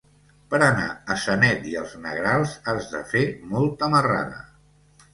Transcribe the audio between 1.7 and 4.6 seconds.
i els Negrals has de fer molta marrada.